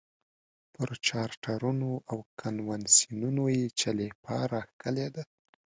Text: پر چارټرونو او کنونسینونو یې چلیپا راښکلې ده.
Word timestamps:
پر 0.73 0.89
چارټرونو 1.07 1.89
او 2.09 2.17
کنونسینونو 2.39 3.43
یې 3.55 3.65
چلیپا 3.79 4.37
راښکلې 4.51 5.07
ده. 5.15 5.23